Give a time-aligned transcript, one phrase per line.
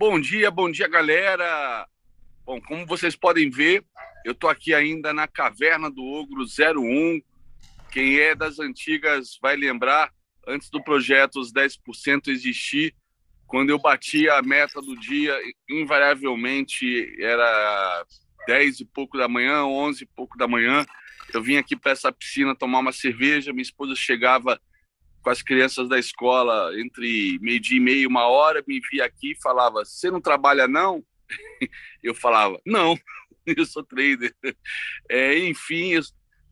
[0.00, 1.86] Bom dia, bom dia, galera.
[2.46, 3.84] Bom, como vocês podem ver,
[4.24, 7.20] eu estou aqui ainda na Caverna do Ogro 01.
[7.92, 10.10] Quem é das antigas vai lembrar,
[10.48, 12.94] antes do projeto Os 10% existir,
[13.46, 18.06] quando eu bati a meta do dia, invariavelmente era
[18.46, 20.86] 10 e pouco da manhã, 11 e pouco da manhã.
[21.30, 24.58] Eu vim aqui para essa piscina tomar uma cerveja, minha esposa chegava
[25.22, 29.40] com as crianças da escola entre meio-dia e meia, uma hora, me via aqui e
[29.40, 31.04] falava: Você não trabalha, não?
[32.02, 32.98] Eu falava: Não,
[33.46, 34.34] eu sou trader.
[35.08, 35.94] É, enfim,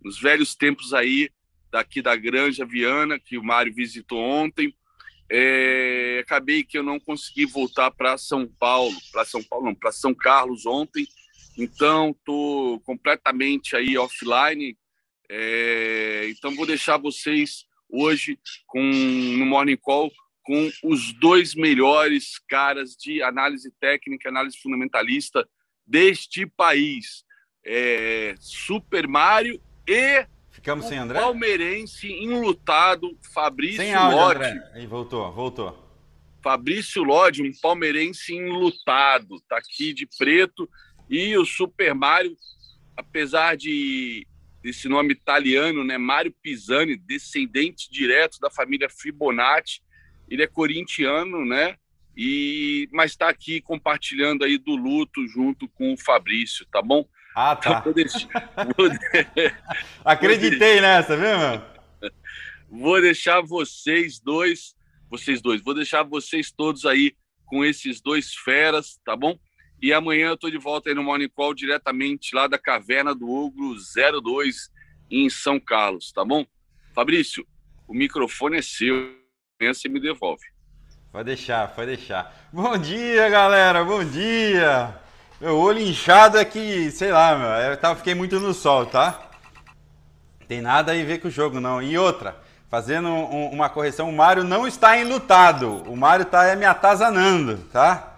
[0.03, 1.31] nos velhos tempos aí,
[1.71, 4.75] daqui da Granja Viana, que o Mário visitou ontem,
[5.31, 9.93] é, acabei que eu não consegui voltar para São Paulo, para São Paulo, não, para
[9.93, 11.07] São Carlos ontem.
[11.57, 14.77] Então, estou completamente aí offline.
[15.31, 20.11] É, então, vou deixar vocês hoje com, no Morning Call
[20.43, 25.47] com os dois melhores caras de análise técnica, análise fundamentalista
[25.87, 27.23] deste país.
[27.65, 31.21] É, Super Mario e Ficamos sem André?
[31.21, 34.45] palmeirense enlutado, Fabrício sem áudio, Lodi.
[34.45, 34.71] André.
[34.75, 35.89] Aí voltou, voltou.
[36.43, 40.69] Fabrício Lodi, um palmeirense enlutado, tá aqui de preto.
[41.11, 42.35] E o Super Mario,
[42.97, 44.27] apesar de
[44.69, 45.97] desse nome italiano, né?
[45.97, 49.81] Mário Pisani, descendente direto da família Fibonacci.
[50.29, 51.77] Ele é corintiano, né?
[52.15, 57.09] E mas está aqui compartilhando aí do luto junto com o Fabrício, tá bom?
[57.35, 57.71] Ah, tá.
[57.71, 58.29] Então, vou deixar,
[60.05, 62.11] Acreditei nessa, viu, meu?
[62.69, 64.77] vou deixar vocês dois,
[65.09, 67.15] vocês dois, vou deixar vocês todos aí
[67.47, 69.39] com esses dois feras, tá bom?
[69.81, 73.31] E amanhã eu tô de volta aí no Morning Call diretamente lá da Caverna do
[73.31, 73.75] Ogro
[74.23, 74.71] 02
[75.11, 76.45] em São Carlos, tá bom?
[76.95, 77.47] Fabrício,
[77.87, 78.95] o microfone é seu,
[79.59, 80.45] amanhã você me devolve.
[81.13, 82.49] Pode deixar, pode deixar.
[82.53, 84.95] Bom dia, galera, bom dia.
[85.41, 89.31] Meu olho inchado é que, sei lá, meu, eu tava, fiquei muito no sol, tá?
[90.49, 91.81] Tem nada a ver com o jogo, não.
[91.81, 92.37] E outra,
[92.69, 95.83] fazendo um- uma correção, o Mário não está enlutado.
[95.91, 98.18] O Mário está me atazanando, tá?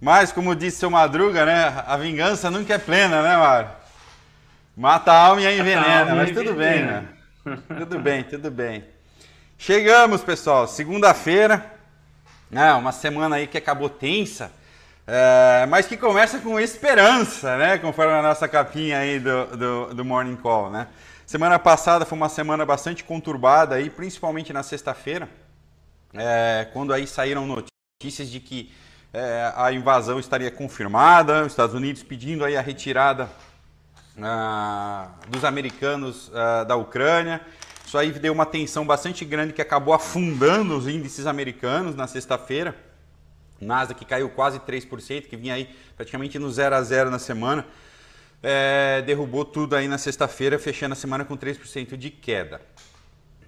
[0.00, 1.82] Mas, como disse seu Madruga, né?
[1.86, 3.70] A vingança nunca é plena, né, Mário?
[4.76, 7.00] Mata a alma e a envenena, alma mas tudo bem, envenena.
[7.00, 7.08] né?
[7.78, 8.84] Tudo bem, tudo bem.
[9.56, 11.64] Chegamos, pessoal, segunda-feira.
[12.50, 14.50] né, uma semana aí que acabou tensa,
[15.06, 17.78] é, mas que começa com esperança, né?
[17.78, 20.88] Conforme a nossa capinha aí do, do, do Morning Call, né?
[21.24, 25.28] Semana passada foi uma semana bastante conturbada aí, principalmente na sexta-feira,
[26.14, 28.72] é, quando aí saíram notícias de que
[29.16, 33.30] é, a invasão estaria confirmada, os Estados Unidos pedindo aí a retirada
[34.20, 37.40] ah, dos americanos ah, da Ucrânia.
[37.86, 42.76] Isso aí deu uma tensão bastante grande que acabou afundando os índices americanos na sexta-feira.
[43.58, 47.66] Nasdaq caiu quase 3%, que vinha aí praticamente no 0 a 0 na semana.
[48.42, 52.60] É, derrubou tudo aí na sexta-feira, fechando a semana com 3% de queda.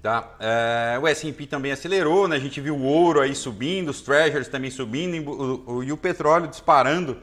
[0.02, 0.36] Tá?
[0.38, 2.36] É, o S&P também acelerou, né?
[2.36, 5.96] a gente viu o ouro aí subindo, os treasuries também subindo e o, e o
[5.96, 7.16] petróleo disparando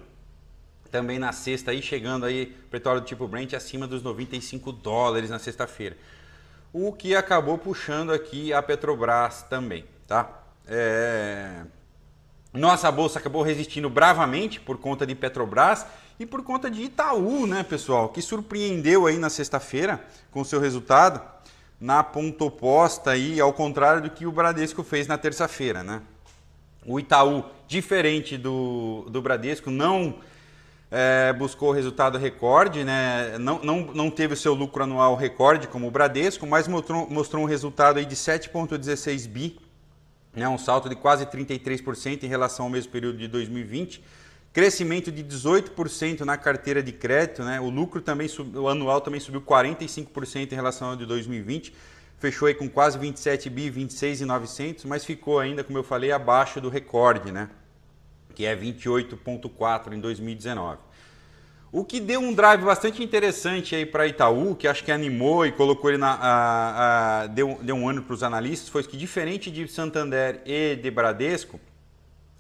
[0.92, 5.40] também na sexta aí, chegando aí petróleo do tipo Brent acima dos 95 dólares na
[5.40, 5.98] sexta-feira.
[6.72, 10.30] O que acabou puxando aqui a Petrobras também, tá?
[10.68, 11.62] É,
[12.54, 15.86] Nossa bolsa acabou resistindo bravamente por conta de Petrobras
[16.20, 18.10] e por conta de Itaú, né, pessoal?
[18.10, 21.35] Que surpreendeu aí na sexta-feira com seu resultado
[21.80, 26.02] na ponta oposta ao contrário do que o Bradesco fez na terça-feira, né?
[26.86, 30.16] O Itaú, diferente do, do Bradesco, não
[30.92, 33.38] é, buscou resultado recorde, né?
[33.40, 37.44] não, não, não teve o seu lucro anual recorde como o Bradesco, mas mostrou, mostrou
[37.44, 39.60] um resultado aí de 7,16 bi,
[40.34, 40.48] né?
[40.48, 44.04] um salto de quase 33% em relação ao mesmo período de 2020.
[44.56, 47.60] Crescimento de 18% na carteira de crédito, né?
[47.60, 51.76] o lucro também o anual também subiu 45% em relação ao de 2020.
[52.18, 56.70] Fechou aí com quase 27 bi, 26,900, mas ficou ainda, como eu falei, abaixo do
[56.70, 57.50] recorde, né?
[58.34, 60.78] que é 28,4 em 2019.
[61.70, 65.52] O que deu um drive bastante interessante aí para Itaú, que acho que animou e
[65.52, 66.12] colocou ele na.
[66.14, 70.78] a- a- deu, deu um ano para os analistas, foi que diferente de Santander e
[70.78, 71.60] de Bradesco,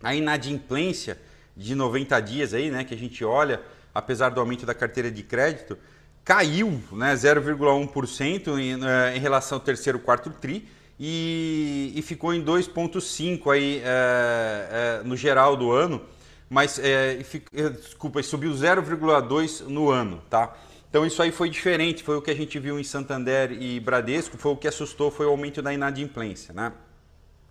[0.01, 1.17] a inadimplência
[1.55, 3.61] de 90 dias aí, né, que a gente olha,
[3.93, 5.77] apesar do aumento da carteira de crédito,
[6.23, 10.67] caiu, né, 0,1% em, eh, em relação ao terceiro quarto tri
[10.99, 16.01] e, e ficou em 2,5 aí eh, eh, no geral do ano,
[16.49, 20.55] mas eh, e fi- eh, desculpa, subiu 0,2 no ano, tá?
[20.89, 24.37] Então isso aí foi diferente, foi o que a gente viu em Santander e Bradesco,
[24.37, 26.71] foi o que assustou, foi o aumento da inadimplência, né?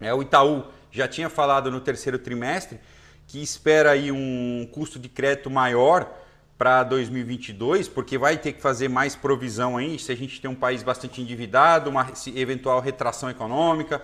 [0.00, 2.78] É, o Itaú já tinha falado no terceiro trimestre
[3.26, 6.11] que espera aí um custo de crédito maior
[6.56, 10.55] para 2022, porque vai ter que fazer mais provisão aí, se a gente tem um
[10.55, 14.00] país bastante endividado, uma eventual retração econômica,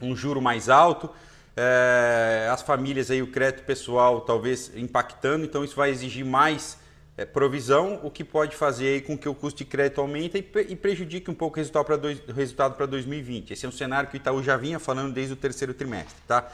[0.00, 1.10] um juro mais alto,
[1.56, 6.78] é, as famílias aí, o crédito pessoal talvez impactando, então isso vai exigir mais
[7.16, 10.76] é, provisão, o que pode fazer com que o custo de crédito aumente e, e
[10.76, 13.52] prejudique um pouco o resultado para dois, resultado para 2020.
[13.52, 16.50] Esse é um cenário que o Itaú já vinha falando desde o terceiro trimestre, tá?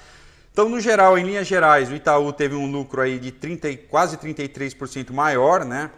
[0.52, 4.16] Então, no geral, em linhas gerais, o Itaú teve um lucro aí de 30, quase
[4.16, 5.90] 33% maior, né?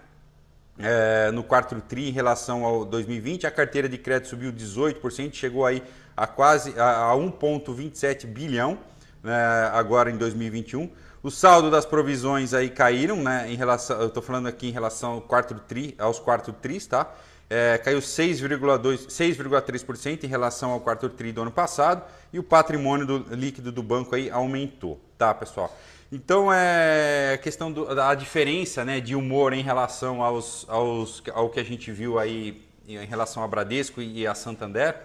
[0.78, 5.66] É, no quarto TRI em relação ao 2020, a carteira de crédito subiu 18%, chegou
[5.66, 5.82] aí
[6.16, 8.78] a quase a, a 1,27 bilhão
[9.22, 10.90] né, agora em 2021.
[11.22, 13.46] O saldo das provisões aí caíram, né?
[13.48, 17.10] Em relação, eu estou falando aqui em relação ao quarto tri, aos quarto tris, tá?
[17.54, 22.02] É, caiu 6,3% em relação ao quarto tri do ano passado
[22.32, 25.78] e o patrimônio do, líquido do banco aí aumentou, tá, pessoal?
[26.10, 31.60] Então é questão do, da diferença, né, de humor em relação aos, aos, ao que
[31.60, 34.96] a gente viu aí em relação a Bradesco e a Santander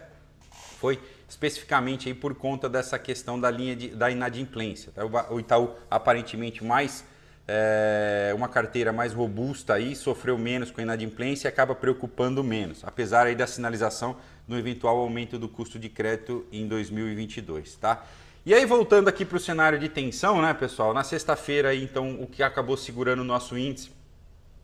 [0.79, 4.93] foi especificamente aí por conta dessa questão da linha de, da inadimplência.
[4.95, 5.05] Tá?
[5.29, 7.03] O Itaú aparentemente mais
[7.47, 12.83] é, uma carteira mais robusta aí, sofreu menos com a inadimplência e acaba preocupando menos,
[12.83, 14.17] apesar aí da sinalização
[14.47, 18.05] no eventual aumento do custo de crédito em 2022, tá?
[18.45, 20.93] E aí voltando aqui para o cenário de tensão, né, pessoal?
[20.93, 23.91] Na sexta-feira então, o que acabou segurando o nosso índice,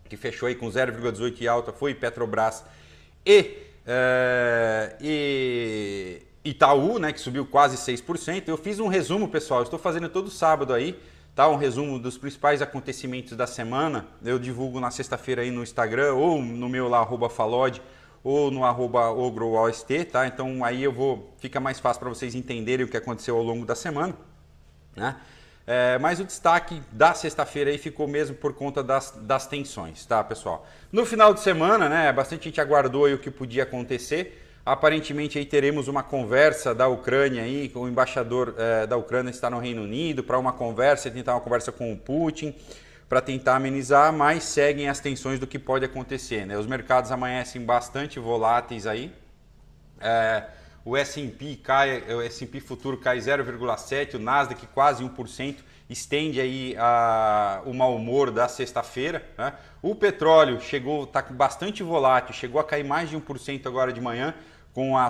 [0.09, 2.63] que fechou aí com 0,18 e alta, foi Petrobras
[3.25, 8.47] e, é, e Itaú, né, que subiu quase 6%.
[8.47, 10.99] Eu fiz um resumo, pessoal, estou fazendo todo sábado aí,
[11.35, 11.47] tá?
[11.47, 14.07] Um resumo dos principais acontecimentos da semana.
[14.23, 17.81] Eu divulgo na sexta-feira aí no Instagram ou no meu lá arroba falode
[18.23, 20.25] ou no arroba ogroOST, tá?
[20.27, 23.65] Então aí eu vou fica mais fácil para vocês entenderem o que aconteceu ao longo
[23.65, 24.15] da semana,
[24.95, 25.17] né?
[25.65, 30.21] É, mas o destaque da sexta-feira aí ficou mesmo por conta das, das tensões, tá,
[30.21, 30.67] pessoal?
[30.91, 34.42] No final de semana, né, bastante gente aguardou aí o que podia acontecer.
[34.65, 39.59] Aparentemente aí teremos uma conversa da Ucrânia aí, o embaixador é, da Ucrânia está no
[39.59, 42.55] Reino Unido para uma conversa, tentar uma conversa com o Putin
[43.09, 46.45] para tentar amenizar, mas seguem as tensões do que pode acontecer.
[46.45, 46.57] Né?
[46.57, 49.13] Os mercados amanhecem bastante voláteis aí.
[49.99, 50.45] É,
[50.85, 55.57] o S&P cai, o S&P futuro cai 0,7, o Nasdaq quase 1%,
[55.89, 59.23] estende aí a, o mau humor da sexta-feira.
[59.37, 59.53] Né?
[59.81, 64.33] O petróleo chegou, está bastante volátil, chegou a cair mais de 1% agora de manhã,
[64.73, 65.09] com a,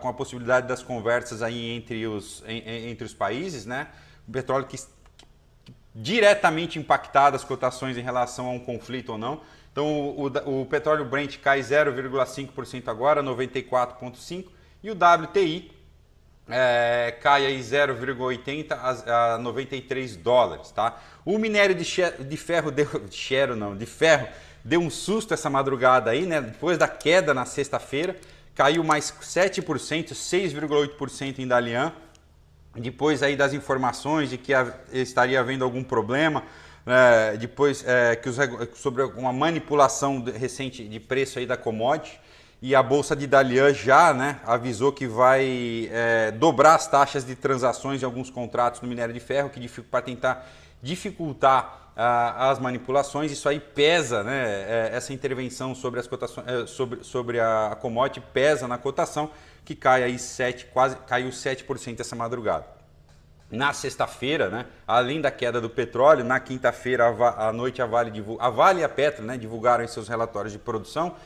[0.00, 3.88] com a possibilidade das conversas aí entre os, entre os países, né?
[4.28, 9.40] O petróleo que, que diretamente impactado as cotações em relação a um conflito ou não.
[9.72, 14.46] Então o, o, petróleo Brent cai 0,5% agora, 94,5%,
[14.82, 15.72] e o WTI
[16.48, 21.00] é, cai aí 0,80 a, a 93 dólares, tá?
[21.24, 24.28] O minério de, de ferro deu, de não, de ferro
[24.64, 26.40] deu um susto essa madrugada aí, né?
[26.40, 28.16] Depois da queda na sexta-feira,
[28.54, 29.62] caiu mais 7%,
[30.12, 31.92] 6,8% em Dalian.
[32.74, 34.52] Depois aí das informações de que
[34.92, 36.44] estaria havendo algum problema,
[36.86, 38.36] é, depois é, que os,
[38.74, 42.18] sobre uma manipulação recente de preço aí da commodity
[42.60, 47.36] e a bolsa de Dalian já né, avisou que vai é, dobrar as taxas de
[47.36, 50.46] transações em alguns contratos no minério de ferro que para tentar
[50.82, 54.44] dificultar as manipulações, isso aí pesa, né?
[54.68, 59.32] É, essa intervenção sobre as cotações, é, sobre, sobre a commodity pesa na cotação,
[59.64, 62.66] que cai aí 7, quase caiu 7% essa madrugada.
[63.50, 67.06] Na sexta-feira, né, além da queda do petróleo, na quinta-feira
[67.36, 71.16] à noite a Vale, a Vale e a Petro né, divulgaram seus relatórios de produção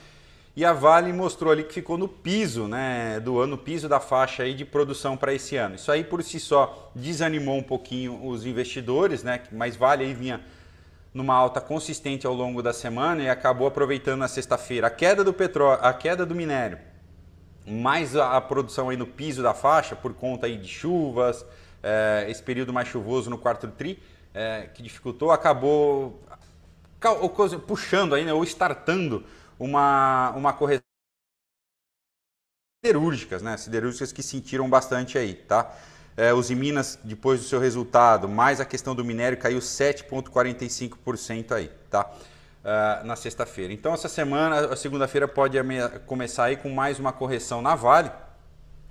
[0.55, 4.43] e a Vale mostrou ali que ficou no piso né, do ano, piso da faixa
[4.43, 5.77] aí de produção para esse ano.
[5.77, 10.45] Isso aí por si só desanimou um pouquinho os investidores, né, mas Vale aí vinha
[11.15, 15.33] numa alta consistente ao longo da semana e acabou aproveitando na sexta-feira a queda do
[15.33, 16.79] petróleo, a queda do minério,
[17.67, 21.45] mais a, produção aí no piso da faixa por conta aí de chuvas,
[21.83, 24.03] é, esse período mais chuvoso no quarto tri,
[24.35, 26.21] é, que dificultou, acabou
[27.67, 29.25] puxando aí, né, ou startando
[29.63, 30.83] uma, uma correção
[32.85, 33.57] siderúrgicas, né?
[33.57, 35.73] Siderúrgicas que sentiram bastante aí, tá?
[36.17, 41.71] É, os Minas, depois do seu resultado, mais a questão do minério, caiu 7,45% aí,
[41.89, 42.11] tá?
[42.63, 43.73] Uh, na sexta-feira.
[43.73, 45.59] Então, essa semana, a segunda-feira, pode
[46.07, 48.11] começar aí com mais uma correção na Vale.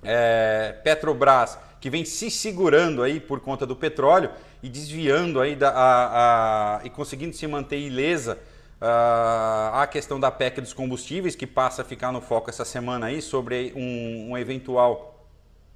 [0.02, 4.30] É, Petrobras, que vem se segurando aí por conta do petróleo
[4.62, 8.38] e desviando aí da, a, a, e conseguindo se manter ilesa
[8.84, 13.22] a questão da PEC dos combustíveis, que passa a ficar no foco essa semana aí,
[13.22, 15.28] sobre um, um eventual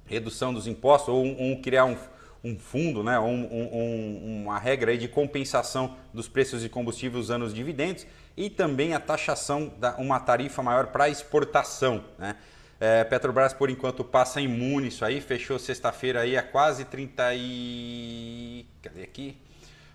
[0.05, 1.97] redução dos impostos ou um, um criar um,
[2.43, 7.43] um fundo, né, um, um, uma regra aí de compensação dos preços de combustível usando
[7.43, 12.03] os dividendos e também a taxação da uma tarifa maior para exportação.
[12.17, 12.35] Né?
[12.79, 18.65] É, Petrobras, por enquanto, passa imune isso aí, fechou sexta-feira aí a quase 30 e...
[18.81, 19.46] Cadê aqui?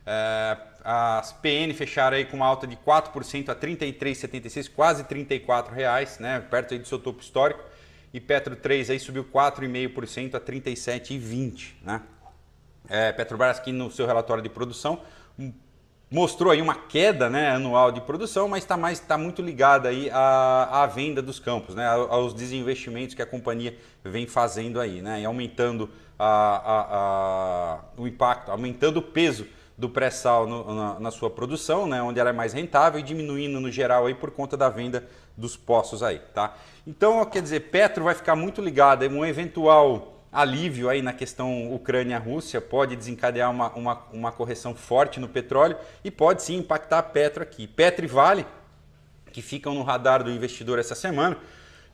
[0.04, 6.18] É, as PN fecharam aí com uma alta de 4% a 33,76, quase 34 reais,
[6.18, 6.40] né?
[6.40, 7.62] perto aí do seu topo histórico.
[8.12, 11.74] E Petro 3 aí subiu 4,5% a 37,20.
[11.82, 12.02] Né?
[12.88, 15.00] É, Petrobras aqui no seu relatório de produção
[16.12, 20.10] mostrou aí uma queda né, anual de produção, mas está mais tá muito ligada aí
[20.10, 25.22] à, à venda dos campos, né, aos desinvestimentos que a companhia vem fazendo aí, né,
[25.22, 29.46] e aumentando a, a, a, o impacto, aumentando o peso
[29.82, 33.68] do pré-sal na, na, sua produção, né, onde ela é mais rentável e diminuindo no
[33.68, 35.04] geral aí por conta da venda
[35.36, 36.54] dos poços aí, tá?
[36.86, 42.60] Então, quer dizer, Petro vai ficar muito ligado, um eventual alívio aí na questão Ucrânia-Rússia
[42.60, 47.42] pode desencadear uma, uma, uma, correção forte no petróleo e pode sim impactar a Petro
[47.42, 47.66] aqui.
[47.66, 48.46] Petro e Vale,
[49.32, 51.36] que ficam no radar do investidor essa semana,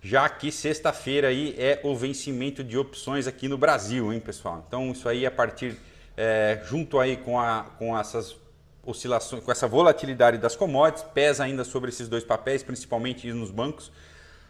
[0.03, 4.63] já que sexta-feira aí é o vencimento de opções aqui no Brasil, hein, pessoal?
[4.69, 5.75] Então isso aí a partir,
[6.19, 8.37] é, junto aí com, a, com essas
[8.85, 13.87] oscilações, com essa volatilidade das commodities, pesa ainda sobre esses dois papéis, principalmente nos bancos,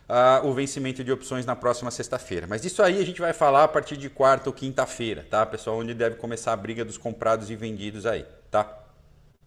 [0.09, 2.47] uh, o vencimento de opções na próxima sexta-feira.
[2.47, 5.79] Mas disso aí a gente vai falar a partir de quarta ou quinta-feira, tá, pessoal?
[5.79, 8.85] Onde deve começar a briga dos comprados e vendidos aí, tá?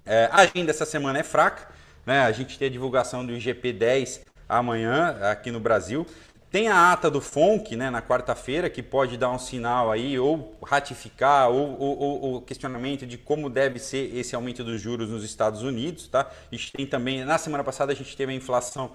[0.05, 1.73] É, a agenda essa semana é fraca,
[2.05, 2.21] né?
[2.21, 6.05] A gente tem a divulgação do IGP 10 amanhã aqui no Brasil.
[6.51, 10.53] Tem a ata do FONC né, na quarta-feira, que pode dar um sinal aí, ou
[10.61, 16.09] ratificar, ou, o questionamento de como deve ser esse aumento dos juros nos Estados Unidos.
[16.09, 16.29] Tá?
[16.29, 18.91] A gente tem também, na semana passada, a gente teve a inflação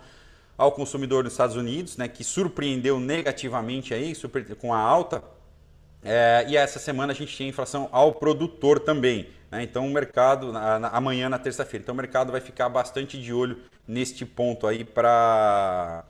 [0.59, 5.25] ao consumidor nos Estados Unidos, né, que surpreendeu negativamente aí, super, com a alta.
[6.05, 9.31] É, e essa semana a gente tem inflação ao produtor também.
[9.51, 9.63] Né?
[9.63, 13.33] Então o mercado, na, na, amanhã na terça-feira, então o mercado vai ficar bastante de
[13.33, 16.05] olho neste ponto aí para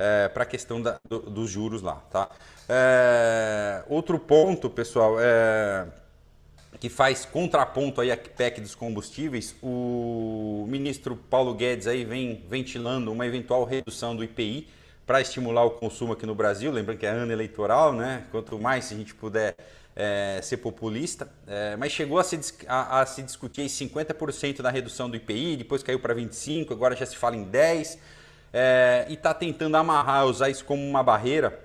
[0.00, 1.96] é, para a questão da, do, dos juros lá.
[2.10, 2.30] Tá?
[2.66, 5.86] É, outro ponto, pessoal, é
[6.80, 13.12] que faz contraponto aí à PEC dos combustíveis, o ministro Paulo Guedes aí vem ventilando
[13.12, 14.66] uma eventual redução do IPI
[15.06, 18.24] para estimular o consumo aqui no Brasil, lembrando que é ano eleitoral, né?
[18.30, 19.54] Quanto mais a gente puder
[19.94, 25.10] é, ser populista, é, mas chegou a se, a, a se discutir 50% da redução
[25.10, 27.98] do IPI, depois caiu para 25%, agora já se fala em 10%,
[28.52, 31.58] é, e está tentando amarrar, usar isso como uma barreira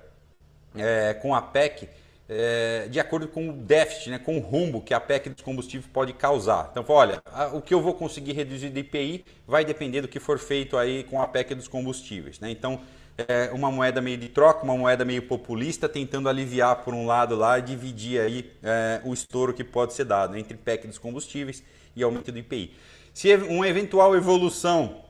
[0.75, 1.89] é, com a PEC
[2.27, 5.89] é, de acordo com o déficit, né, com o rumbo que a PEC dos combustíveis
[5.91, 6.69] pode causar.
[6.71, 7.21] Então, olha,
[7.53, 11.03] o que eu vou conseguir reduzir de IPI vai depender do que for feito aí
[11.03, 12.39] com a PEC dos combustíveis.
[12.39, 12.49] Né?
[12.49, 12.81] Então,
[13.17, 17.35] é uma moeda meio de troca, uma moeda meio populista, tentando aliviar por um lado
[17.35, 21.63] lá e dividir aí é, o estouro que pode ser dado entre PEC dos combustíveis
[21.95, 22.73] e aumento do IPI.
[23.13, 25.05] Se uma eventual evolução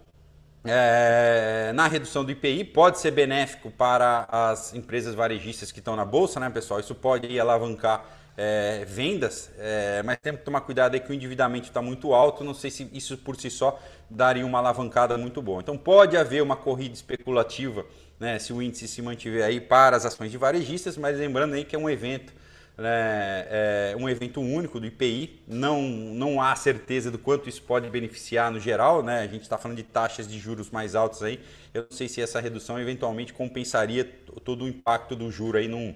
[0.65, 6.05] é, na redução do IPI pode ser benéfico para as empresas varejistas que estão na
[6.05, 6.79] bolsa, né, pessoal?
[6.79, 8.05] Isso pode alavancar
[8.37, 12.43] é, vendas, é, mas tem que tomar cuidado aí que o endividamento está muito alto.
[12.43, 13.79] Não sei se isso por si só
[14.09, 15.61] daria uma alavancada muito boa.
[15.61, 17.85] Então pode haver uma corrida especulativa,
[18.19, 21.63] né, se o índice se mantiver aí para as ações de varejistas, mas lembrando aí
[21.63, 22.33] que é um evento
[22.77, 27.89] né, é um evento único do IPI, não, não há certeza do quanto isso pode
[27.89, 29.21] beneficiar no geral, né?
[29.21, 31.39] a gente está falando de taxas de juros mais altas aí,
[31.73, 34.03] eu não sei se essa redução eventualmente compensaria
[34.43, 35.95] todo o impacto do juro aí num,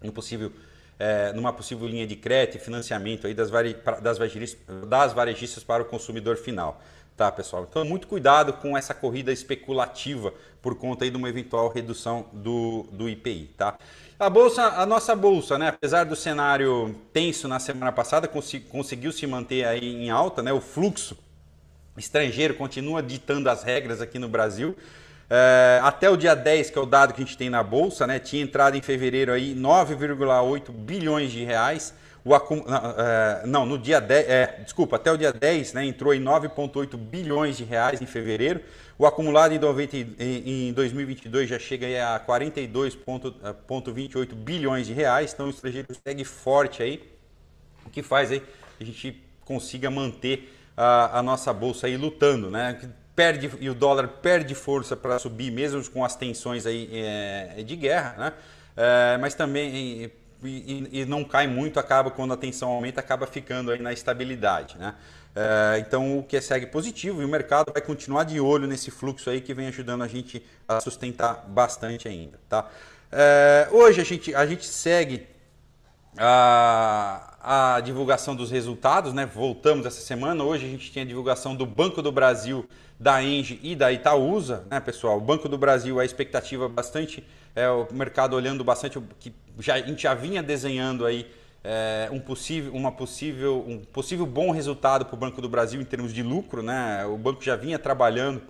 [0.00, 0.52] num possível,
[0.98, 4.58] é, numa possível linha de crédito e financiamento aí das, vari, das, varejistas,
[4.88, 6.80] das varejistas para o consumidor final.
[7.16, 7.66] Tá, pessoal?
[7.68, 12.86] Então, muito cuidado com essa corrida especulativa por conta aí de uma eventual redução do,
[12.92, 13.78] do IPI, tá?
[14.18, 19.26] A bolsa, a nossa bolsa, né, apesar do cenário tenso na semana passada, conseguiu se
[19.26, 20.52] manter aí em alta, né?
[20.52, 21.16] O fluxo
[21.96, 24.76] estrangeiro continua ditando as regras aqui no Brasil.
[25.30, 28.06] É, até o dia 10, que é o dado que a gente tem na bolsa,
[28.06, 31.94] né, tinha entrado em fevereiro aí 9,8 bilhões de reais.
[32.26, 32.62] O acum...
[32.98, 36.96] É, não, no dia 10, é, desculpa, até o dia 10, né, entrou em 9,8
[36.96, 38.60] bilhões de reais em fevereiro.
[38.98, 45.50] O acumulado em, 90, em 2022 já chega a 42,28 bilhões de reais, então o
[45.50, 47.00] estrangeiro segue forte aí,
[47.86, 48.42] o que faz aí
[48.80, 52.90] a gente consiga manter a, a nossa bolsa aí lutando, né?
[53.14, 57.76] Perde, e o dólar perde força para subir, mesmo com as tensões aí é, de
[57.76, 58.32] guerra, né?
[58.76, 60.10] É, mas também
[60.42, 64.76] e, e, não cai muito, acaba quando a tensão aumenta, acaba ficando aí na estabilidade,
[64.78, 64.94] né?
[65.34, 68.90] É, então o que é segue positivo e o mercado vai continuar de olho nesse
[68.90, 72.68] fluxo aí que vem ajudando a gente a sustentar bastante ainda, tá?
[73.12, 75.26] É, hoje a gente, a gente segue
[76.18, 79.26] a, a divulgação dos resultados, né?
[79.26, 80.42] Voltamos essa semana.
[80.42, 84.64] Hoje a gente tinha a divulgação do Banco do Brasil, da Engie e da Itaúsa,
[84.70, 85.18] né, pessoal?
[85.18, 89.80] O Banco do Brasil, a expectativa bastante, é, o mercado olhando bastante, que já, a
[89.80, 91.26] gente já vinha desenhando aí
[91.64, 95.84] é, um, possível, uma possível, um possível bom resultado para o Banco do Brasil em
[95.84, 97.04] termos de lucro, né?
[97.06, 98.42] O banco já vinha trabalhando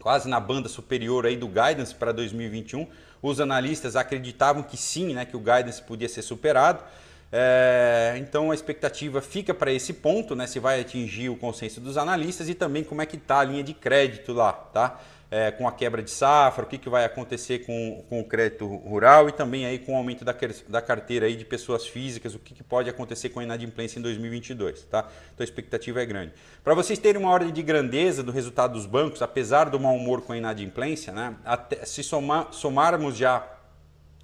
[0.00, 2.86] quase na banda superior aí do guidance para 2021.
[3.22, 6.82] Os analistas acreditavam que sim, né, que o guidance podia ser superado.
[7.30, 11.96] É, então a expectativa fica para esse ponto, né, se vai atingir o consenso dos
[11.96, 15.00] analistas e também como é que está a linha de crédito lá, tá?
[15.32, 18.66] É, com a quebra de safra, o que, que vai acontecer com, com o crédito
[18.66, 20.34] rural e também aí com o aumento da,
[20.68, 24.02] da carteira aí de pessoas físicas, o que, que pode acontecer com a inadimplência em
[24.02, 24.82] 2022.
[24.82, 25.08] Tá?
[25.32, 26.34] Então a expectativa é grande.
[26.62, 30.20] Para vocês terem uma ordem de grandeza do resultado dos bancos, apesar do mau humor
[30.20, 33.42] com a inadimplência, né, até, se somar, somarmos já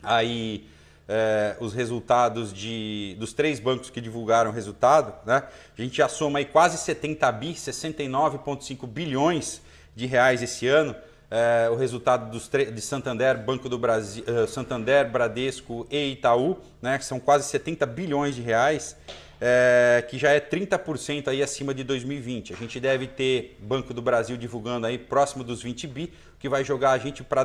[0.03, 0.69] aí
[1.09, 5.43] é, os resultados de, dos três bancos que divulgaram o resultado, né,
[5.77, 9.62] a gente já soma aí quase 70 bi, 69,5 bilhões
[9.99, 10.95] de reais esse ano.
[11.31, 16.97] É, o resultado dos de Santander, Banco do Brasil, uh, Santander, Bradesco e Itaú, né,
[16.97, 18.97] que são quase 70 bilhões de reais,
[19.38, 22.55] é, que já é 30% aí acima de 2020.
[22.55, 26.64] A gente deve ter Banco do Brasil divulgando aí próximo dos 20 bi, que vai
[26.64, 27.45] jogar a gente para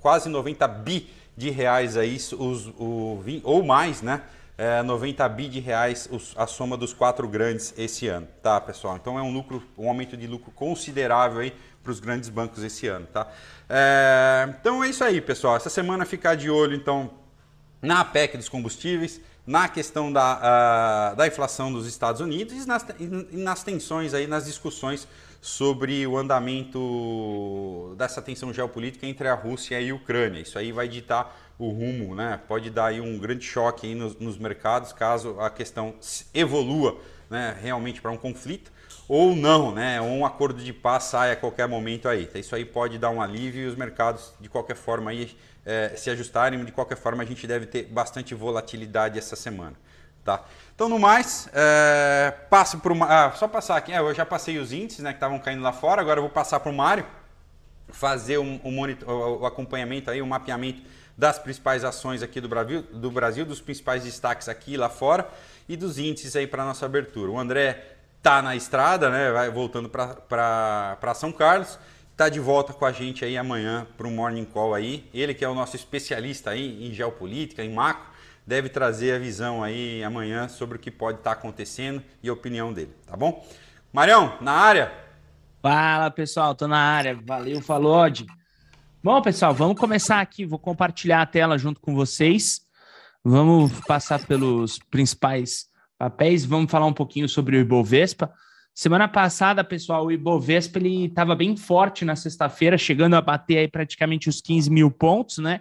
[0.00, 4.20] quase 90 bi de reais aí, os, o, ou mais, né?
[4.56, 8.96] É, 90 bi de reais os, a soma dos quatro grandes esse ano, tá, pessoal?
[8.96, 11.52] Então é um lucro, um aumento de lucro considerável aí
[11.84, 13.30] para os grandes bancos esse ano, tá?
[13.68, 15.56] É, então é isso aí, pessoal.
[15.56, 17.10] Essa semana ficar de olho, então,
[17.80, 22.86] na PEC dos combustíveis, na questão da, uh, da inflação dos Estados Unidos e nas,
[22.98, 25.06] e nas tensões aí, nas discussões
[25.42, 30.40] sobre o andamento dessa tensão geopolítica entre a Rússia e a Ucrânia.
[30.40, 32.40] Isso aí vai ditar o rumo, né?
[32.48, 35.94] Pode dar aí um grande choque aí nos, nos mercados caso a questão
[36.32, 36.98] evolua
[37.28, 38.72] né, realmente para um conflito
[39.08, 40.00] ou não, né?
[40.00, 42.24] Ou um acordo de paz sai a qualquer momento aí.
[42.24, 45.92] Então, isso aí pode dar um alívio e os mercados, de qualquer forma, aí, é,
[45.96, 46.64] se ajustarem.
[46.64, 49.74] De qualquer forma, a gente deve ter bastante volatilidade essa semana.
[50.24, 50.42] Tá?
[50.74, 52.94] Então, no mais, é, passo para.
[53.04, 53.92] Ah, só passar aqui.
[53.92, 56.00] É, eu já passei os índices né, que estavam caindo lá fora.
[56.00, 57.04] Agora eu vou passar para o Mário
[57.88, 60.82] fazer um, um monitor, o acompanhamento, aí, o mapeamento
[61.16, 65.28] das principais ações aqui do Brasil, do Brasil, dos principais destaques aqui lá fora
[65.68, 67.30] e dos índices aí para nossa abertura.
[67.30, 67.93] O André
[68.24, 69.30] tá na estrada, né?
[69.30, 71.78] Vai voltando para São Carlos.
[72.16, 75.06] Tá de volta com a gente aí amanhã para o Morning Call aí.
[75.12, 78.06] Ele que é o nosso especialista aí em geopolítica, em macro,
[78.46, 82.32] deve trazer a visão aí amanhã sobre o que pode estar tá acontecendo e a
[82.32, 83.46] opinião dele, tá bom?
[83.92, 84.92] Marião, na área?
[85.60, 87.20] Fala pessoal, tô na área.
[87.26, 88.26] Valeu, falou, Odi.
[89.02, 90.46] Bom, pessoal, vamos começar aqui.
[90.46, 92.62] Vou compartilhar a tela junto com vocês.
[93.22, 95.73] Vamos passar pelos principais
[96.04, 96.44] papéis.
[96.44, 98.30] Vamos falar um pouquinho sobre o Ibovespa.
[98.74, 103.68] Semana passada, pessoal, o Ibovespa ele estava bem forte na sexta-feira, chegando a bater aí
[103.68, 105.60] praticamente os 15 mil pontos, né?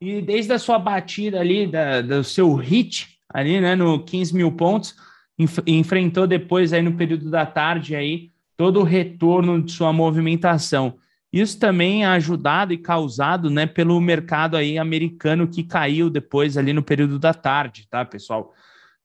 [0.00, 4.52] E desde a sua batida ali, da, do seu hit ali, né, no 15 mil
[4.52, 4.94] pontos,
[5.38, 10.96] enf enfrentou depois aí no período da tarde aí todo o retorno de sua movimentação.
[11.32, 16.72] Isso também é ajudado e causado, né, pelo mercado aí americano que caiu depois ali
[16.72, 18.54] no período da tarde, tá, pessoal?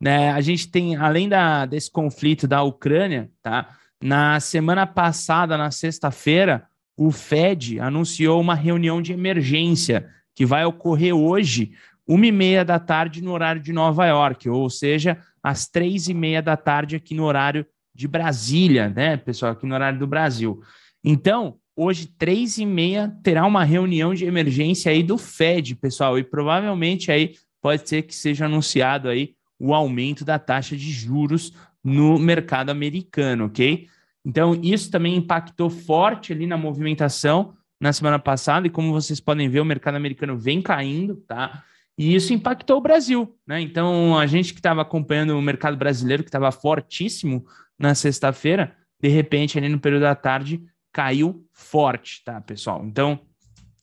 [0.04, 3.70] Né, a gente tem, além da, desse conflito da Ucrânia, tá?
[4.04, 11.16] Na semana passada, na sexta-feira, o Fed anunciou uma reunião de emergência que vai ocorrer
[11.16, 11.72] hoje,
[12.06, 16.14] uma e meia da tarde no horário de Nova York, ou seja, às três e
[16.14, 20.62] meia da tarde aqui no horário de Brasília, né, pessoal, aqui no horário do Brasil.
[21.02, 26.26] Então, hoje, três e meia, terá uma reunião de emergência aí do Fed, pessoal, e
[26.26, 32.20] provavelmente aí pode ser que seja anunciado aí o aumento da taxa de juros no
[32.20, 33.88] mercado americano, ok?
[34.26, 39.48] Então, isso também impactou forte ali na movimentação na semana passada, e como vocês podem
[39.48, 41.64] ver, o mercado americano vem caindo, tá?
[41.98, 43.62] E isso impactou o Brasil, né?
[43.62, 47.46] Então, a gente que estava acompanhando o mercado brasileiro, que estava fortíssimo
[47.80, 52.84] na sexta-feira, de repente, ali no período da tarde, caiu forte, tá, pessoal?
[52.86, 53.18] Então,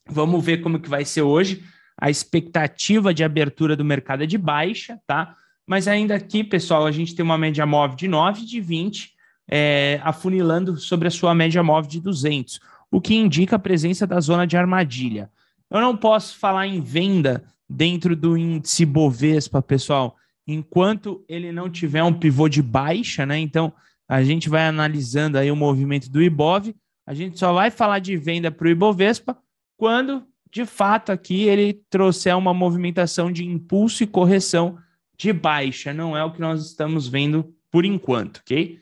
[0.06, 1.64] vamos ver como que vai ser hoje.
[1.98, 5.36] A expectativa de abertura do mercado é de baixa, tá?
[5.70, 9.12] Mas ainda aqui, pessoal, a gente tem uma média móvel de 9 de 20,
[9.48, 12.58] é, afunilando sobre a sua média móvel de 200,
[12.90, 15.30] o que indica a presença da zona de armadilha.
[15.70, 22.02] Eu não posso falar em venda dentro do índice Bovespa, pessoal, enquanto ele não tiver
[22.02, 23.38] um pivô de baixa, né?
[23.38, 23.72] Então,
[24.08, 26.74] a gente vai analisando aí o movimento do Ibov.
[27.06, 29.38] A gente só vai falar de venda para o Ibovespa
[29.76, 34.76] quando, de fato, aqui ele trouxer uma movimentação de impulso e correção
[35.20, 38.80] de baixa, não é o que nós estamos vendo por enquanto, ok?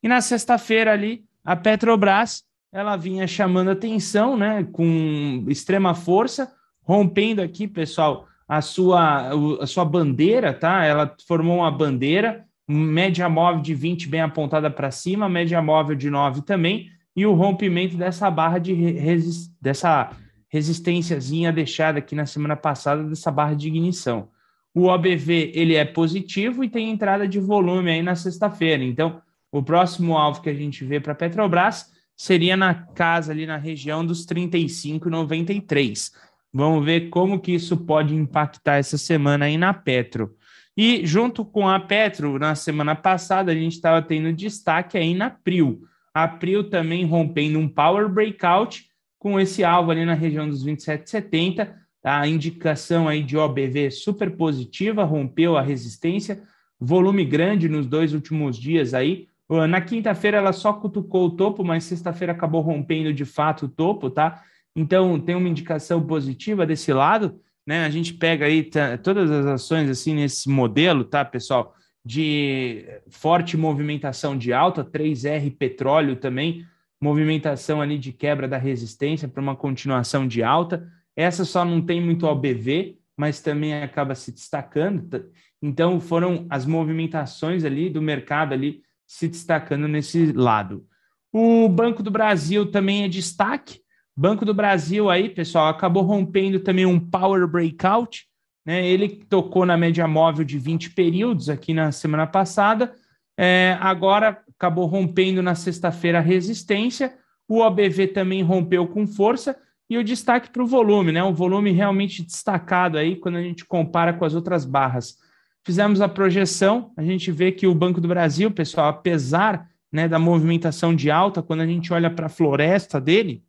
[0.00, 7.42] E na sexta-feira ali, a Petrobras, ela vinha chamando atenção, né, com extrema força, rompendo
[7.42, 10.84] aqui, pessoal, a sua, a sua bandeira, tá?
[10.84, 16.08] Ela formou uma bandeira, média móvel de 20 bem apontada para cima, média móvel de
[16.08, 19.52] 9 também, e o rompimento dessa barra de resist...
[19.60, 20.10] dessa
[20.48, 24.28] resistênciazinha deixada aqui na semana passada dessa barra de ignição.
[24.74, 28.84] O OBV ele é positivo e tem entrada de volume aí na sexta-feira.
[28.84, 33.56] Então, o próximo alvo que a gente vê para Petrobras seria na casa ali na
[33.56, 36.12] região dos 35,93.
[36.52, 40.36] Vamos ver como que isso pode impactar essa semana aí na Petro.
[40.76, 45.30] E junto com a Petro, na semana passada, a gente estava tendo destaque aí na
[45.30, 45.80] Prio.
[46.12, 48.84] A Prio também rompendo um power breakout
[49.18, 51.72] com esse alvo ali na região dos 27,70.
[52.02, 56.42] A indicação aí de OBV super positiva, rompeu a resistência,
[56.80, 59.28] volume grande nos dois últimos dias aí.
[59.68, 64.08] Na quinta-feira ela só cutucou o topo, mas sexta-feira acabou rompendo de fato o topo,
[64.08, 64.42] tá?
[64.74, 67.84] Então tem uma indicação positiva desse lado, né?
[67.84, 71.74] A gente pega aí tá, todas as ações assim nesse modelo, tá, pessoal?
[72.04, 76.64] De forte movimentação de alta, 3R petróleo também,
[77.00, 80.88] movimentação ali de quebra da resistência para uma continuação de alta.
[81.16, 85.30] Essa só não tem muito OBV, mas também acaba se destacando.
[85.62, 90.86] Então, foram as movimentações ali do mercado ali se destacando nesse lado.
[91.32, 93.80] O Banco do Brasil também é destaque.
[94.16, 98.26] Banco do Brasil aí, pessoal, acabou rompendo também um power breakout.
[98.64, 98.86] Né?
[98.86, 102.94] Ele tocou na média móvel de 20 períodos aqui na semana passada.
[103.38, 107.14] É, agora acabou rompendo na sexta-feira a resistência.
[107.48, 109.56] O OBV também rompeu com força
[109.90, 111.22] e o destaque para o volume, né?
[111.24, 115.18] Um volume realmente destacado aí quando a gente compara com as outras barras.
[115.64, 120.16] Fizemos a projeção, a gente vê que o Banco do Brasil, pessoal, apesar né, da
[120.16, 123.42] movimentação de alta, quando a gente olha para a floresta dele,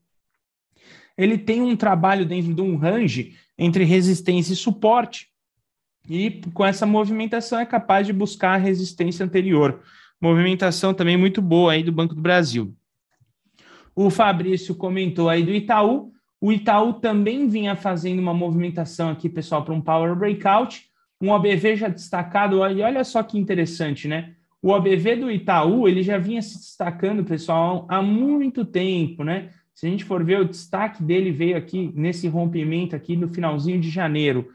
[1.15, 5.27] ele tem um trabalho dentro de um range entre resistência e suporte.
[6.09, 9.83] E com essa movimentação é capaz de buscar a resistência anterior.
[10.19, 12.75] Movimentação também muito boa aí do Banco do Brasil.
[13.95, 19.63] O Fabrício comentou aí do Itaú, o Itaú também vinha fazendo uma movimentação aqui, pessoal,
[19.63, 20.89] para um power breakout.
[21.21, 24.33] Um OBV já destacado, e olha só que interessante, né?
[24.59, 29.49] O OBV do Itaú, ele já vinha se destacando, pessoal, há muito tempo, né?
[29.75, 33.79] Se a gente for ver, o destaque dele veio aqui nesse rompimento aqui no finalzinho
[33.79, 34.49] de janeiro.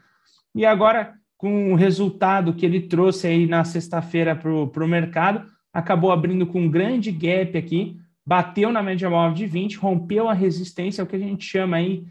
[0.53, 6.11] E agora, com o resultado que ele trouxe aí na sexta-feira para o mercado, acabou
[6.11, 11.01] abrindo com um grande gap aqui, bateu na média móvel de 20, rompeu a resistência,
[11.01, 12.03] é o que a gente chama aí,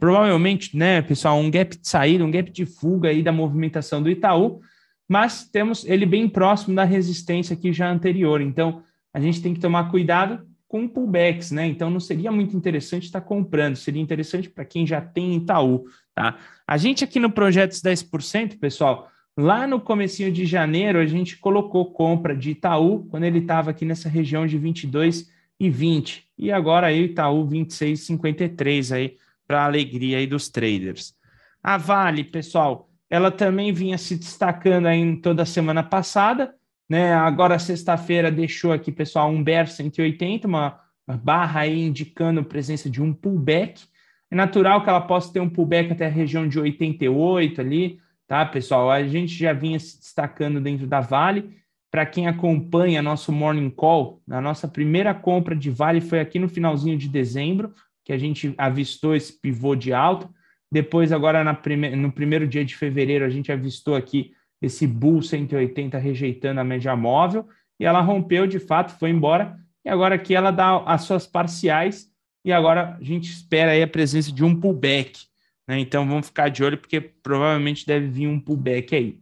[0.00, 4.10] provavelmente, né, pessoal, um gap de saída, um gap de fuga aí da movimentação do
[4.10, 4.60] Itaú,
[5.08, 8.40] mas temos ele bem próximo da resistência aqui já anterior.
[8.40, 8.82] Então,
[9.14, 11.64] a gente tem que tomar cuidado com pullbacks, né?
[11.64, 16.38] Então, não seria muito interessante estar comprando, seria interessante para quem já tem Itaú, tá?
[16.66, 21.92] A gente aqui no Projetos 10%, pessoal, lá no comecinho de janeiro, a gente colocou
[21.92, 25.31] compra de Itaú, quando ele estava aqui nessa região de 22 e
[25.70, 26.26] 20.
[26.38, 31.14] E agora aí Itaú 26,53 aí para alegria aí dos traders.
[31.62, 36.54] A Vale, pessoal, ela também vinha se destacando aí toda a semana passada,
[36.88, 37.14] né?
[37.14, 40.80] Agora sexta-feira deixou aqui, pessoal, um BER 180, uma,
[41.22, 43.84] barra aí indicando presença de um pullback.
[44.30, 48.44] É natural que ela possa ter um pullback até a região de 88 ali, tá,
[48.46, 48.90] pessoal?
[48.90, 51.61] A gente já vinha se destacando dentro da Vale
[51.92, 56.48] para quem acompanha nosso Morning Call, a nossa primeira compra de Vale foi aqui no
[56.48, 60.26] finalzinho de dezembro, que a gente avistou esse pivô de alta.
[60.72, 65.98] Depois, agora prime no primeiro dia de fevereiro, a gente avistou aqui esse Bull 180
[65.98, 67.46] rejeitando a média móvel,
[67.78, 72.08] e ela rompeu de fato, foi embora, e agora aqui ela dá as suas parciais,
[72.42, 75.26] e agora a gente espera aí a presença de um pullback.
[75.68, 75.78] Né?
[75.80, 79.18] Então vamos ficar de olho, porque provavelmente deve vir um pullback aí.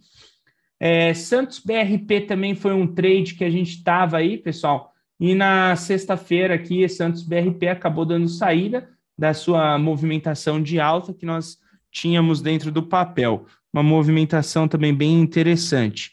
[0.82, 4.94] É, Santos BRP também foi um trade que a gente estava aí, pessoal.
[5.20, 11.26] E na sexta-feira aqui, Santos BRP acabou dando saída da sua movimentação de alta que
[11.26, 11.58] nós
[11.92, 13.44] tínhamos dentro do papel.
[13.70, 16.12] Uma movimentação também bem interessante.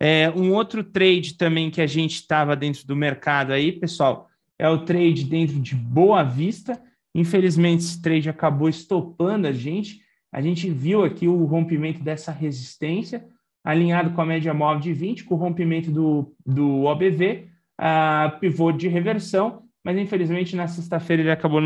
[0.00, 4.66] É, um outro trade também que a gente estava dentro do mercado aí, pessoal, é
[4.66, 6.80] o trade dentro de Boa Vista.
[7.14, 10.00] Infelizmente, esse trade acabou estopando a gente.
[10.32, 13.22] A gente viu aqui o rompimento dessa resistência
[13.66, 18.70] alinhado com a média móvel de 20, com o rompimento do, do OBV, a pivô
[18.70, 21.60] de reversão, mas infelizmente na sexta-feira ele acabou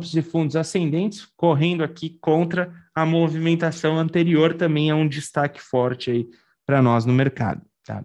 [0.00, 6.28] de fundos ascendentes, correndo aqui contra a movimentação anterior, também é um destaque forte aí
[6.66, 7.62] para nós no mercado.
[7.84, 8.04] Tá?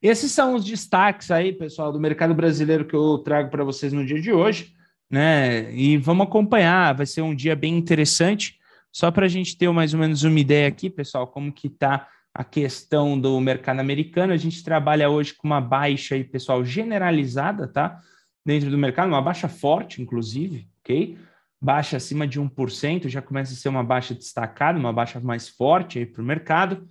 [0.00, 4.04] Esses são os destaques aí, pessoal, do mercado brasileiro que eu trago para vocês no
[4.04, 4.72] dia de hoje,
[5.10, 5.72] né?
[5.74, 8.58] E vamos acompanhar, vai ser um dia bem interessante.
[8.92, 12.08] Só para a gente ter mais ou menos uma ideia aqui, pessoal, como que está
[12.32, 14.32] a questão do mercado americano.
[14.32, 18.00] A gente trabalha hoje com uma baixa aí, pessoal, generalizada, tá?
[18.44, 21.18] Dentro do mercado, uma baixa forte, inclusive, ok?
[21.60, 26.04] Baixa acima de 1%, já começa a ser uma baixa destacada, uma baixa mais forte
[26.04, 26.88] para o mercado.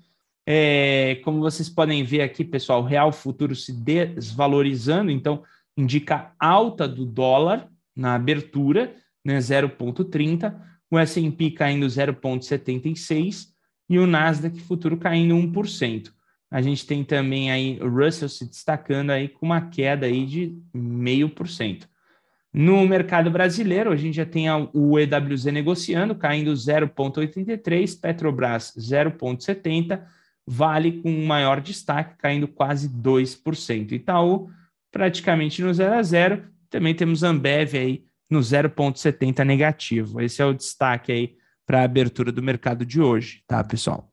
[0.47, 5.43] É, como vocês podem ver aqui, pessoal, o real futuro se desvalorizando, então
[5.77, 10.55] indica alta do dólar na abertura, né, 0,30,
[10.89, 13.47] o S&P caindo 0,76
[13.89, 16.11] e o Nasdaq futuro caindo 1%.
[16.51, 20.57] A gente tem também aí o Russell se destacando aí com uma queda aí de
[20.75, 21.87] 0,5%.
[22.57, 30.01] No mercado brasileiro, a gente já tem o EWZ negociando, caindo 0,83, Petrobras 0,70,
[30.47, 33.91] Vale com maior destaque, caindo quase 2%.
[33.91, 34.49] Itaú
[34.89, 36.43] praticamente no 0 a 0.
[36.69, 40.21] Também temos Ambev aí no 0,70 negativo.
[40.21, 44.09] Esse é o destaque aí para a abertura do mercado de hoje, tá, pessoal?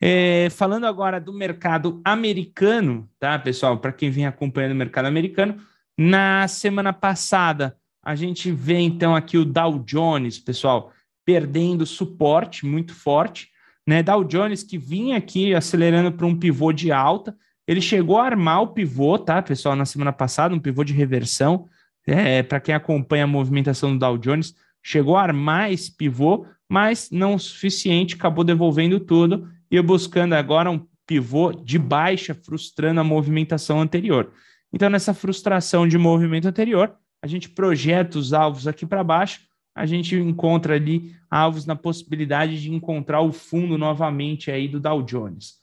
[0.00, 3.78] É, falando agora do mercado americano, tá, pessoal?
[3.78, 5.60] Para quem vem acompanhando o mercado americano,
[5.98, 10.92] na semana passada a gente vê então aqui o Dow Jones, pessoal,
[11.24, 13.50] perdendo suporte muito forte
[13.90, 14.04] né?
[14.04, 17.36] Dow Jones que vinha aqui acelerando para um pivô de alta,
[17.66, 21.66] ele chegou a armar o pivô, tá, pessoal, na semana passada, um pivô de reversão.
[22.06, 27.08] É, para quem acompanha a movimentação do Dow Jones, chegou a armar esse pivô, mas
[27.10, 33.04] não o suficiente, acabou devolvendo tudo e buscando agora um pivô de baixa, frustrando a
[33.04, 34.32] movimentação anterior.
[34.72, 39.40] Então, nessa frustração de movimento anterior, a gente projeta os alvos aqui para baixo
[39.74, 45.02] a gente encontra ali alvos na possibilidade de encontrar o fundo novamente aí do Dow
[45.02, 45.54] Jones.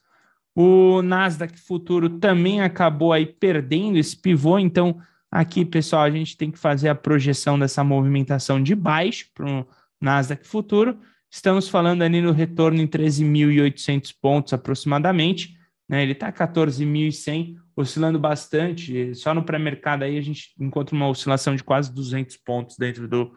[0.54, 6.50] O Nasdaq futuro também acabou aí perdendo esse pivô, então aqui, pessoal, a gente tem
[6.50, 9.66] que fazer a projeção dessa movimentação de baixo para o
[10.00, 10.98] Nasdaq futuro.
[11.30, 15.56] Estamos falando ali no retorno em 13.800 pontos aproximadamente,
[15.88, 16.02] né?
[16.02, 19.14] Ele está 14.100, oscilando bastante.
[19.14, 23.32] Só no pré-mercado aí a gente encontra uma oscilação de quase 200 pontos dentro do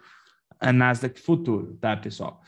[0.59, 2.41] a Nasdaq Futuro, tá, pessoal?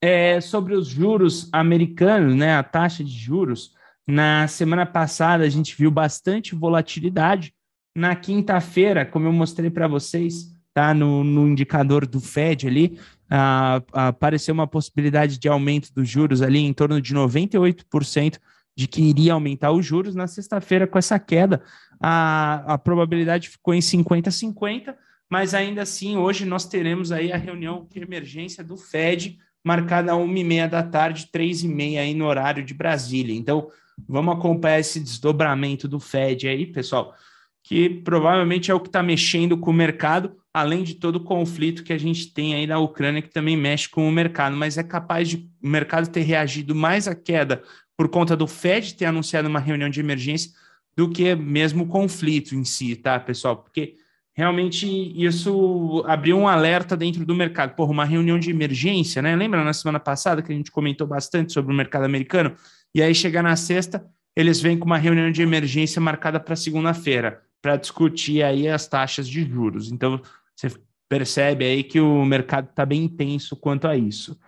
[0.00, 3.72] É, sobre os juros americanos, né, a taxa de juros,
[4.06, 7.52] na semana passada a gente viu bastante volatilidade.
[7.96, 12.98] Na quinta-feira, como eu mostrei para vocês, tá, no, no, indicador do Fed ali,
[13.28, 18.38] ah, apareceu uma possibilidade de aumento dos juros ali em torno de 98%
[18.78, 20.14] de que iria aumentar os juros.
[20.14, 21.60] Na sexta-feira, com essa queda,
[22.00, 24.94] a, a probabilidade ficou em 50-50
[25.30, 30.16] mas ainda assim, hoje nós teremos aí a reunião de emergência do FED, marcada a
[30.16, 33.36] 1h30 da tarde, 3h30 aí no horário de Brasília.
[33.36, 33.68] Então,
[34.08, 37.14] vamos acompanhar esse desdobramento do FED aí, pessoal,
[37.62, 41.84] que provavelmente é o que está mexendo com o mercado, além de todo o conflito
[41.84, 44.82] que a gente tem aí na Ucrânia, que também mexe com o mercado, mas é
[44.82, 47.62] capaz de o mercado ter reagido mais à queda
[47.98, 50.52] por conta do FED ter anunciado uma reunião de emergência
[50.96, 53.56] do que mesmo o conflito em si, tá, pessoal?
[53.56, 53.96] Porque
[54.32, 54.86] realmente
[55.20, 57.74] isso abriu um alerta dentro do mercado.
[57.74, 59.34] Porra, uma reunião de emergência, né?
[59.34, 62.54] Lembra na semana passada que a gente comentou bastante sobre o mercado americano?
[62.94, 67.42] E aí chega na sexta, eles vêm com uma reunião de emergência marcada para segunda-feira,
[67.60, 69.90] para discutir aí as taxas de juros.
[69.90, 70.22] Então,
[70.54, 70.72] você
[71.08, 74.38] percebe aí que o mercado está bem intenso quanto a isso.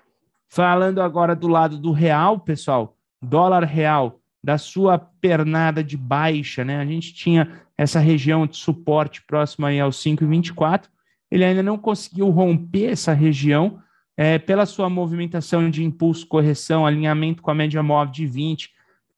[0.48, 6.78] Falando agora do lado do real, pessoal, dólar real da sua pernada de baixa, né?
[6.78, 10.84] A gente tinha essa região de suporte próxima aí aos 5,24.
[11.30, 13.80] Ele ainda não conseguiu romper essa região
[14.16, 18.70] é, pela sua movimentação de impulso, correção, alinhamento com a média móvel de 20,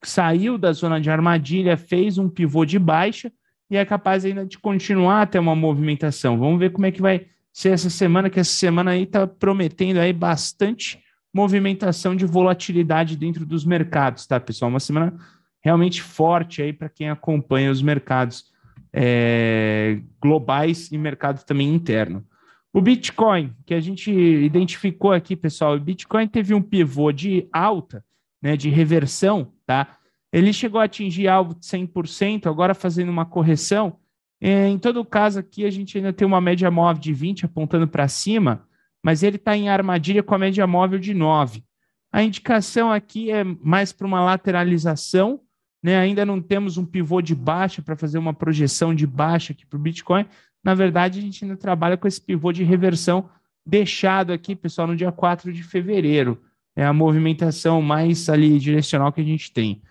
[0.02, 3.32] saiu da zona de armadilha, fez um pivô de baixa
[3.70, 6.38] e é capaz ainda de continuar até uma movimentação.
[6.38, 9.98] Vamos ver como é que vai ser essa semana, que essa semana aí está prometendo
[9.98, 14.70] aí bastante movimentação de volatilidade dentro dos mercados, tá, pessoal?
[14.70, 15.14] Uma semana
[15.62, 18.52] realmente forte aí para quem acompanha os mercados
[18.92, 22.24] é, globais e mercado também interno.
[22.72, 28.04] O Bitcoin, que a gente identificou aqui, pessoal, o Bitcoin teve um pivô de alta,
[28.40, 29.98] né, de reversão, tá?
[30.32, 33.98] Ele chegou a atingir algo de 100%, agora fazendo uma correção.
[34.40, 37.86] É, em todo caso, aqui a gente ainda tem uma média móvel de 20 apontando
[37.86, 38.66] para cima,
[39.02, 41.64] mas ele está em armadilha com a média móvel de 9.
[42.12, 45.40] A indicação aqui é mais para uma lateralização
[45.82, 45.98] né?
[45.98, 49.76] Ainda não temos um pivô de baixa para fazer uma projeção de baixa aqui para
[49.76, 50.24] o Bitcoin.
[50.62, 53.28] Na verdade, a gente ainda trabalha com esse pivô de reversão
[53.66, 56.40] deixado aqui, pessoal, no dia 4 de fevereiro.
[56.76, 59.82] É a movimentação mais ali direcional que a gente tem.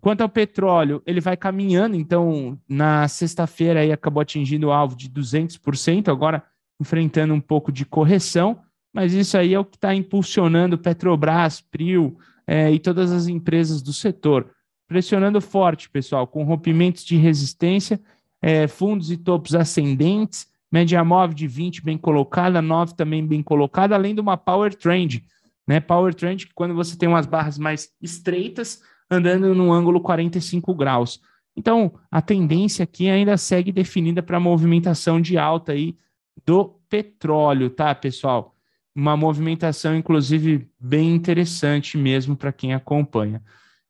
[0.00, 5.10] Quanto ao petróleo, ele vai caminhando, então na sexta-feira aí acabou atingindo o alvo de
[5.10, 6.42] 200%, agora
[6.80, 8.60] enfrentando um pouco de correção,
[8.92, 12.16] mas isso aí é o que está impulsionando Petrobras, Prio
[12.46, 14.50] é, e todas as empresas do setor,
[14.88, 18.00] pressionando forte, pessoal, com rompimentos de resistência,
[18.42, 23.94] é, fundos e topos ascendentes, média móvel de 20 bem colocada, 9 também bem colocada,
[23.94, 25.24] além de uma power trend,
[25.66, 25.78] né?
[25.78, 31.20] Power trend que quando você tem umas barras mais estreitas, andando no ângulo 45 graus.
[31.56, 35.96] Então, a tendência aqui ainda segue definida para movimentação de alta aí
[36.44, 38.56] do petróleo, tá, pessoal?
[38.94, 43.42] Uma movimentação, inclusive, bem interessante mesmo para quem acompanha.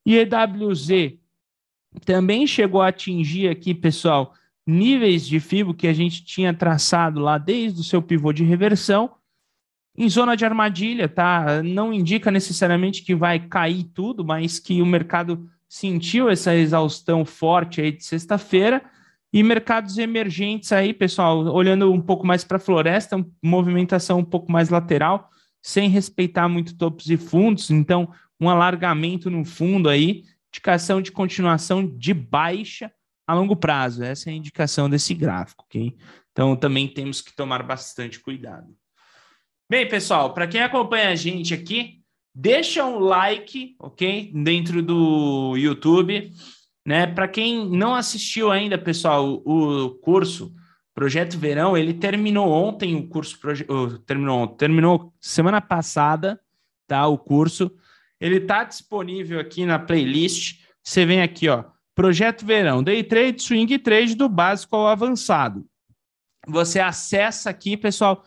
[0.05, 1.18] E EWZ
[2.05, 4.35] também chegou a atingir aqui, pessoal,
[4.66, 9.11] níveis de FIBO que a gente tinha traçado lá desde o seu pivô de reversão,
[9.96, 11.62] em zona de armadilha, tá?
[11.62, 17.81] Não indica necessariamente que vai cair tudo, mas que o mercado sentiu essa exaustão forte
[17.81, 18.83] aí de sexta-feira.
[19.33, 24.51] E mercados emergentes aí, pessoal, olhando um pouco mais para a floresta, movimentação um pouco
[24.51, 25.31] mais lateral,
[25.62, 31.87] sem respeitar muito topos e fundos, então um alargamento no fundo aí, indicação de continuação
[31.87, 32.90] de baixa
[33.27, 34.03] a longo prazo.
[34.03, 35.97] Essa é a indicação desse gráfico, ok?
[36.33, 38.66] Então também temos que tomar bastante cuidado.
[39.71, 42.01] Bem, pessoal, para quem acompanha a gente aqui,
[42.35, 44.33] deixa um like, ok?
[44.35, 46.33] Dentro do YouTube,
[46.87, 47.07] né?
[47.07, 50.55] Para quem não assistiu ainda, pessoal, o curso
[50.95, 53.38] Projeto Verão, ele terminou ontem o curso,
[54.05, 56.38] terminou, terminou semana passada,
[56.87, 57.07] tá?
[57.07, 57.71] O curso,
[58.21, 60.61] ele está disponível aqui na playlist.
[60.83, 61.64] Você vem aqui, ó,
[61.95, 65.64] Projeto Verão, Day Trade, Swing Trade do básico ao avançado.
[66.47, 68.25] Você acessa aqui, pessoal.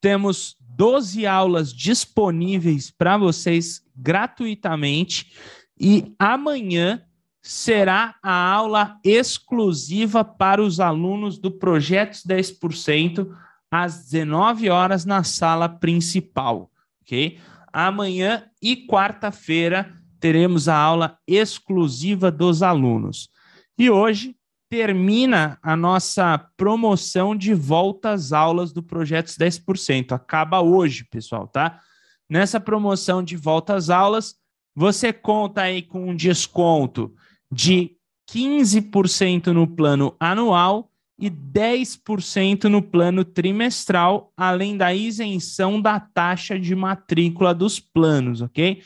[0.00, 5.32] Temos 12 aulas disponíveis para vocês gratuitamente
[5.78, 7.02] e amanhã
[7.42, 13.30] será a aula exclusiva para os alunos do Projetos 10%
[13.70, 16.70] às 19 horas na sala principal,
[17.02, 17.38] ok?
[17.72, 23.30] Amanhã e quarta-feira teremos a aula exclusiva dos alunos.
[23.78, 24.36] E hoje
[24.68, 30.12] termina a nossa promoção de volta às aulas do Projetos 10%.
[30.12, 31.80] Acaba hoje, pessoal, tá?
[32.28, 34.36] Nessa promoção de volta às aulas,
[34.74, 37.12] você conta aí com um desconto
[37.52, 37.96] de
[38.30, 46.74] 15% no plano anual e 10% no plano trimestral, além da isenção da taxa de
[46.74, 48.82] matrícula dos planos, ok?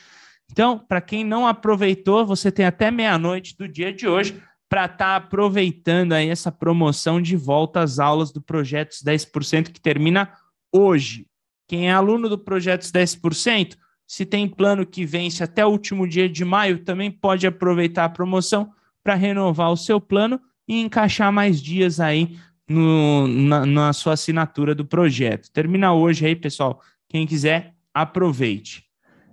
[0.51, 4.97] Então, para quem não aproveitou, você tem até meia-noite do dia de hoje para estar
[4.97, 10.33] tá aproveitando aí essa promoção de volta às aulas do Projetos 10% que termina
[10.73, 11.27] hoje.
[11.69, 16.29] Quem é aluno do Projetos 10%, se tem plano que vence até o último dia
[16.29, 18.71] de maio, também pode aproveitar a promoção
[19.03, 22.39] para renovar o seu plano e encaixar mais dias aí
[22.69, 25.51] no, na, na sua assinatura do projeto.
[25.53, 26.81] Termina hoje aí, pessoal.
[27.09, 28.85] Quem quiser, aproveite.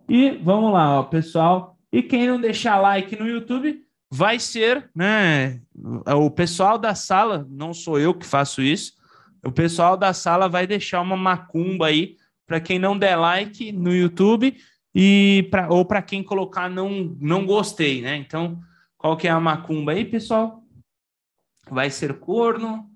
[0.07, 1.77] E vamos lá, ó, pessoal.
[1.91, 5.62] E quem não deixar like no YouTube, vai ser, né?
[6.15, 8.93] O pessoal da sala, não sou eu que faço isso,
[9.43, 12.15] o pessoal da sala vai deixar uma macumba aí
[12.51, 14.61] para quem não der like no YouTube
[14.93, 18.17] e pra, ou para quem colocar não, não gostei, né?
[18.17, 18.61] Então,
[18.97, 20.61] qual que é a macumba aí, pessoal?
[21.69, 22.91] Vai ser corno.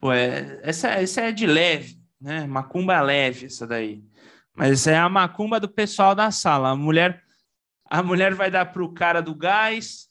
[0.00, 2.46] Pô, é, essa, essa é de leve, né?
[2.46, 4.02] Macumba leve, essa daí.
[4.56, 6.70] Mas é a macumba do pessoal da sala.
[6.70, 7.22] A mulher
[7.90, 10.08] a mulher vai dar para o cara do gás,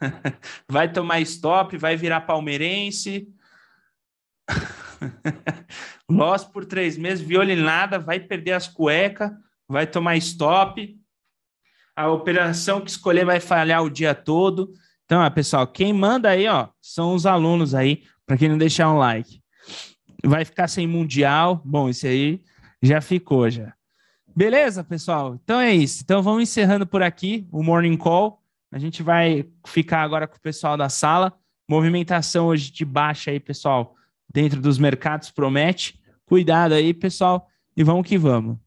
[0.68, 3.32] vai tomar stop, vai virar palmeirense.
[6.10, 9.30] Loss por três meses, violinada, vai perder as cuecas,
[9.68, 10.96] vai tomar stop.
[11.96, 14.72] A operação que escolher vai falhar o dia todo.
[15.04, 18.90] Então, ó, pessoal, quem manda aí, ó, são os alunos aí, para quem não deixar
[18.92, 19.40] um like.
[20.24, 21.62] Vai ficar sem mundial.
[21.64, 22.42] Bom, isso aí
[22.82, 23.72] já ficou já.
[24.34, 25.38] Beleza, pessoal?
[25.42, 26.02] Então é isso.
[26.02, 28.42] Então vamos encerrando por aqui o Morning Call.
[28.70, 31.32] A gente vai ficar agora com o pessoal da sala.
[31.68, 33.94] Movimentação hoje de baixa aí, pessoal,
[34.30, 35.98] dentro dos mercados promete.
[36.26, 38.58] Cuidado aí, pessoal, e vamos que vamos.